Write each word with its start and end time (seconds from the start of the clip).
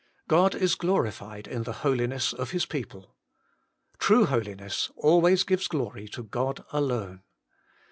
God 0.27 0.55
is 0.55 0.73
glorified 0.73 1.47
in 1.47 1.61
the 1.61 1.73
holiness 1.85 2.33
of 2.33 2.49
His 2.49 2.65
people. 2.65 3.15
True 3.99 4.25
holiness 4.25 4.89
always 4.95 5.43
gives 5.43 5.67
glory 5.67 6.07
to 6.07 6.23
God 6.23 6.65
alone. 6.71 7.21